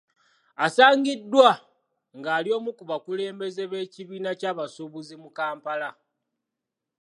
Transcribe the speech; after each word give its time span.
Asangiddwa 0.65 1.49
ng’ali 2.17 2.49
omu 2.57 2.71
ku 2.77 2.83
bakulembeze 2.89 3.63
b’ekibiina 3.71 4.29
by’abasuubuzi 4.37 5.15
mu 5.23 5.29
Kampala. 5.37 5.89